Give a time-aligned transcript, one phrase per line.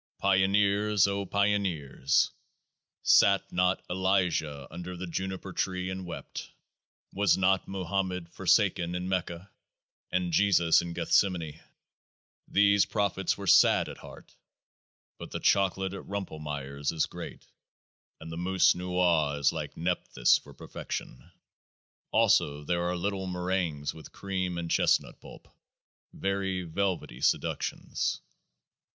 [0.17, 2.31] "Pioneers, O Pioneers!"
[3.19, 6.49] Sat not Elijah under the Juniper tree, and wept?
[7.13, 9.51] Was not Mohammed forsaken in Mecca,
[10.11, 11.61] and Jesus in Gethsemane?
[12.47, 14.35] These prophets were sad at heart;
[15.19, 17.45] but the chocolate at Rumpelmayer's is great,
[18.19, 21.29] and the Mousse Noix is like Nepthys for per fection.
[22.09, 25.47] Also there are little meringues with cream and chestnut pulp,
[26.11, 28.19] very velvety seductions.